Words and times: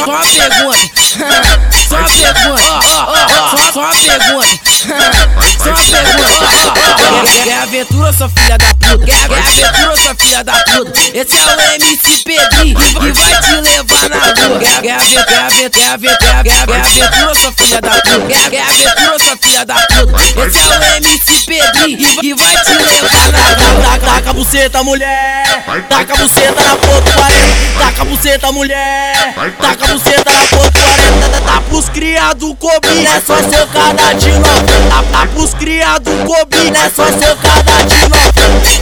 Só 0.00 0.16
uma 0.16 0.20
pergunta. 0.26 0.78
Só 1.88 1.96
uma 1.96 2.08
pergunta. 2.08 2.89
Pergunta. 3.90 4.46
Só 5.58 5.70
uma 5.70 5.84
pergunta. 5.84 6.30
Quer, 7.24 7.44
quer 7.44 7.62
aventura, 7.62 8.12
sua 8.12 8.28
filha 8.30 8.58
da 8.58 8.74
puta? 8.74 9.04
Quer, 9.04 9.24
aventura, 9.24 9.96
sua 9.96 10.14
filha 10.14 10.44
da 10.44 10.52
puta? 10.52 11.00
Esse 11.14 11.36
é 11.36 11.42
o 11.44 11.60
MC 11.74 12.16
Pedrinho 12.24 12.78
que 12.78 13.12
vai 13.12 13.40
te 13.40 13.50
levar 13.60 14.08
na 14.08 14.16
rua. 14.16 14.58
Quer, 14.80 14.94
aventura, 14.94 15.70
quer 15.70 15.88
aventura, 15.90 16.42
quer 16.42 16.62
aventura, 16.62 17.34
sua 17.34 17.52
filha 17.52 17.80
da 17.80 17.90
puta? 17.90 18.50
Quer, 18.50 18.62
aventura, 18.62 19.18
sua 19.18 19.36
filha 19.36 19.64
da 19.66 19.74
puta? 19.74 20.46
Esse 20.46 20.58
é 20.58 20.62
o 20.62 20.82
MC 20.96 21.40
Pedrinho 21.46 22.20
que 22.20 22.34
vai 22.34 22.56
te 22.64 22.72
levar 22.72 23.32
na 23.32 23.38
rua. 23.38 23.98
Taca 24.00 24.30
a 24.30 24.32
buceta, 24.32 24.82
mulher. 24.82 25.64
Taca 25.88 26.14
a 26.14 26.16
buceta 26.16 26.62
na 26.62 26.76
ponta 26.76 27.10
40. 27.12 27.40
Taca 27.78 28.02
a 28.02 28.04
buceta, 28.04 28.52
mulher. 28.52 29.34
Taca 29.60 29.84
a 29.84 29.88
buceta 29.88 30.32
na 30.32 30.44
ponta 30.46 30.70
40. 30.70 30.79
Pros 31.80 31.88
criado 31.88 32.54
cobi, 32.56 33.06
é 33.06 33.20
só 33.26 33.36
seu 33.36 33.66
cada 33.68 34.12
de 34.12 34.30
novo. 34.32 34.66
Tá, 34.90 35.02
tá 35.10 35.26
pros 35.28 35.54
criado 35.54 36.10
cobi, 36.26 36.68
é 36.68 36.90
só 36.94 37.06
seu 37.06 37.34
cada 37.36 37.82
de 37.86 38.00
novo. 38.02 38.30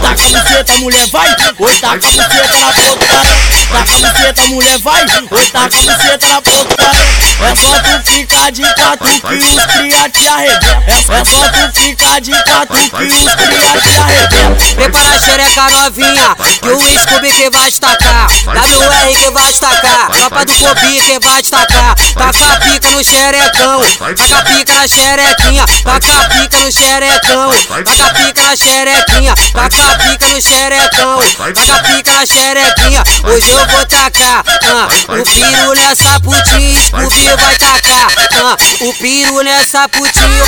Taca 0.02 0.24
a 0.24 0.42
buceta, 0.42 0.78
mulher, 0.78 1.06
vai. 1.06 1.28
Oi, 1.58 1.74
taca 1.76 1.94
a 1.94 2.10
buceta 2.10 2.58
na 2.58 2.72
ponta 2.72 3.06
40. 3.06 3.36
Taca 3.70 3.92
a 3.92 4.12
buceta, 4.12 4.46
mulher, 4.48 4.78
vai. 4.78 5.02
Oi, 5.30 5.46
taca 5.46 5.78
a 5.78 5.82
buceta 5.82 6.26
na 6.26 6.42
ponta 6.42 6.74
40. 6.74 7.18
É 7.38 7.54
só 7.54 7.80
tu 7.80 8.10
ficar 8.10 8.50
de 8.50 8.62
quatro 8.74 9.06
que 9.06 9.34
os 9.34 9.66
cria 9.66 10.10
te 10.10 10.26
arrebenta. 10.26 10.82
É, 10.88 11.02
só 11.02 11.22
tu 11.22 11.80
ficar 11.80 12.20
de 12.20 12.32
quatro 12.32 12.76
que 12.76 13.04
os 13.04 13.34
cria 13.34 13.80
te 13.80 13.96
arrebenta. 13.96 14.74
Prepara 14.74 15.14
a 15.14 15.20
xereca 15.20 15.70
novinha, 15.70 16.36
que 16.60 16.68
o 16.68 17.00
Scooby 17.00 17.30
que 17.30 17.50
vai 17.50 17.66
destacar. 17.66 18.17
WR 18.48 19.16
que 19.18 19.30
vai 19.30 19.46
destacar, 19.46 20.10
tropa 20.10 20.44
do 20.44 20.54
Kobe 20.54 21.00
que 21.02 21.18
vai 21.20 21.42
destacar. 21.42 21.94
Taca 22.14 22.52
a 22.52 22.56
pica 22.60 22.90
no 22.90 23.04
xerecão, 23.04 23.80
taca 23.98 24.38
a 24.38 24.42
pica 24.42 24.74
na 24.74 24.88
xerequinha, 24.88 25.66
taca 25.84 26.12
a 26.18 26.28
pica 26.28 26.58
no 26.58 26.72
xerecão, 26.72 27.52
taca 27.68 28.06
a 28.06 28.14
pica 28.14 28.42
na 28.42 28.56
xerequinha, 28.56 29.34
taca 29.52 29.82
a 29.82 29.98
pica 29.98 30.28
no 30.28 30.42
xerecão, 30.42 31.18
taca 31.36 31.74
a 31.74 31.82
pica 31.82 32.12
na 32.12 32.26
xerequinha. 32.26 33.04
Hoje 33.24 33.50
eu 33.50 33.66
vou 33.66 33.86
tacar 33.86 34.44
ah, 34.46 34.88
o 35.12 35.24
piro 35.24 35.74
nessa 35.74 36.20
putinha, 36.20 36.82
Scooby 36.82 37.36
vai 37.36 37.54
tacar 37.56 38.08
ah, 38.42 38.56
o 38.80 38.94
piro 38.94 39.42
nessa 39.42 39.88
putinha. 39.88 40.44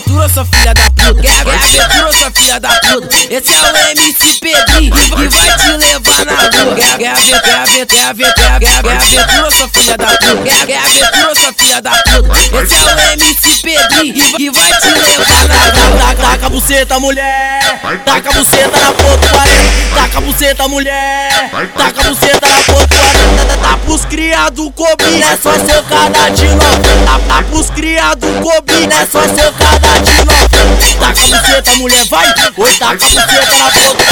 Aventura, 0.00 0.28
sua 0.28 0.44
filha 0.44 0.74
da 0.74 0.90
puta? 0.90 1.22
Quer, 1.22 1.44
quer 1.44 1.82
aventura, 1.82 2.12
sua 2.12 2.30
filha 2.30 2.60
da 2.60 2.68
puta? 2.68 3.16
Esse 3.30 3.52
é 3.52 3.60
o 3.60 3.76
MC 3.90 4.40
Pedrinho 4.40 4.92
que 4.92 5.28
vai 5.28 5.56
te 5.56 5.68
levar 5.76 6.24
na 6.24 6.32
rua. 6.32 6.74
Quer, 6.74 7.10
aventura, 7.10 7.86
quer 7.86 8.04
aventura, 8.04 8.60
quer 8.60 8.78
aventura, 8.78 9.50
sua 9.50 9.68
filha 9.68 9.96
da 9.96 10.06
puta? 10.06 10.66
Quer, 10.66 10.78
aventura, 10.78 11.34
sua 11.34 11.52
filha 11.52 11.82
da 11.82 11.90
puta? 11.90 12.62
Esse 12.62 12.74
é 12.74 12.94
o 12.94 13.00
MC 13.12 13.56
Pedrinho 13.62 14.36
que 14.36 14.50
vai 14.50 14.72
te 14.80 14.88
levar 14.88 15.48
na 15.48 15.54
rua. 15.64 16.14
Taca, 16.16 16.46
a 16.46 16.50
buceta, 16.50 17.00
mulher. 17.00 17.80
Taca 18.04 18.30
a 18.30 18.32
buceta 18.32 18.78
na 18.78 18.92
ponta 18.92 19.28
40. 19.28 19.94
Taca 19.94 20.18
a 20.18 20.20
buceta, 20.20 20.68
mulher. 20.68 21.50
Taca 21.76 22.00
a 22.00 22.04
buceta 22.04 22.48
na 22.48 22.62
ponta 22.62 22.96
40. 22.96 23.56
Tá 23.60 23.76
pros 23.84 24.04
criado 24.04 24.70
cobi, 24.72 25.22
é 25.22 25.36
só 25.36 25.52
seu 25.54 25.82
cada 25.84 26.28
de 26.30 26.46
novo. 26.46 27.26
Tá, 27.28 27.42
pros 27.42 27.70
criado 27.70 28.26
cobi, 28.40 28.84
é 28.84 29.06
só 29.06 29.22
seu 29.22 29.52
cada. 29.52 29.89
Taca 31.20 31.36
a 31.36 31.40
buceta, 31.42 31.76
mulher, 31.76 32.04
vai. 32.06 32.26
Oi, 32.56 32.76
taca 32.76 32.94
a 32.94 33.10
buceta 33.10 33.32
na 33.36 33.70
40. 33.70 34.04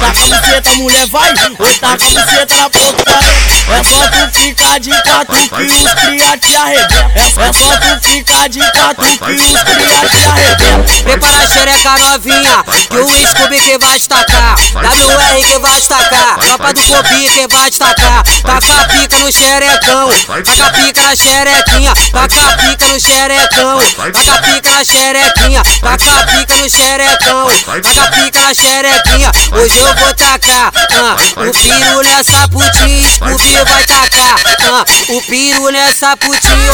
Taca 0.00 0.22
a 0.24 0.40
buceta, 0.40 0.74
mulher, 0.74 1.06
vai. 1.06 1.30
Oi, 1.30 1.74
taca 1.74 2.06
a 2.06 2.10
buceta 2.10 2.56
na 2.56 2.70
40. 2.70 3.39
É 3.70 3.84
só 3.84 4.08
tu 4.08 4.38
ficar 4.38 4.80
de 4.80 4.90
quatro 4.90 5.34
que 5.34 5.62
os 5.62 5.94
cria 5.94 6.36
te 6.38 6.56
arrebenta. 6.56 7.12
É, 7.14 7.30
só 7.30 7.52
tu 7.52 8.08
ficar 8.08 8.48
de 8.48 8.60
quatro 8.72 9.04
que 9.04 9.32
os 9.32 9.62
cria 9.62 10.08
te 10.08 10.24
arrebenta. 10.26 11.02
Prepara 11.02 11.38
a 11.38 11.48
xereca 11.48 11.98
novinha, 11.98 12.64
que 12.88 12.96
o 12.96 13.28
Scooby 13.28 13.60
que 13.60 13.78
vai 13.78 13.98
destacar. 13.98 14.54
WR 14.74 15.44
que 15.46 15.58
vai 15.58 15.74
destacar, 15.74 16.38
tropa 16.38 16.74
do 16.74 16.82
Kobe 16.82 17.30
que 17.30 17.48
vai 17.48 17.70
destacar. 17.70 18.24
Taca 18.42 18.80
a 18.80 18.88
pica 18.88 19.18
no 19.18 19.32
xerecão, 19.32 20.10
taca 20.44 20.66
a 20.66 20.70
pica 20.70 21.02
na 21.02 21.16
xerequinha, 21.16 21.94
taca 22.12 22.40
a 22.40 22.56
pica 22.56 22.86
no 22.86 23.00
xerecão, 23.00 23.80
taca 24.12 24.34
a 24.34 24.42
pica 24.42 24.70
na 24.70 24.84
xerequinha, 24.84 25.62
taca 25.80 26.20
a 26.20 26.26
pica 26.26 26.56
no 26.56 26.70
xerecão, 26.70 27.46
taca 27.66 28.02
a 28.02 28.10
pica 28.10 28.40
na 28.40 28.54
xerequinha. 28.54 29.32
Hoje 29.52 29.78
eu 29.78 29.94
vou 29.96 30.14
tacar 30.14 30.72
ah, 30.92 31.16
o 31.36 31.52
piro 31.52 32.02
nessa 32.02 32.48
putinha, 32.48 33.10
Scooby 33.18 33.39
vai 33.64 33.84
tacar 33.84 34.36
ah, 34.70 34.84
o 35.08 35.22
piro 35.22 35.70
nessa 35.70 36.16
putinha. 36.16 36.72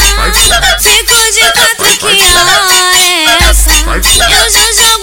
Fico 0.79 1.31
de 1.31 1.51
quatro 1.51 1.97
que 1.97 2.05
hora 2.05 2.95
é 2.95 3.49
essa? 3.49 3.71
Eu 3.71 4.49
já 4.51 4.71
jogo 4.73 4.96